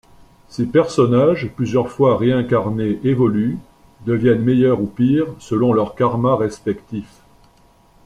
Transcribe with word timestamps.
Ces 0.49 0.65
personnages 0.65 1.51
plusieurs 1.55 1.87
fois 1.91 2.17
réincarnés 2.17 2.99
évoluent, 3.03 3.59
deviennent 4.07 4.41
meilleurs 4.43 4.81
ou 4.81 4.87
pires 4.87 5.27
selon 5.37 5.73
leurs 5.73 5.93
karmas 5.93 6.37
respectifs. 6.37 7.19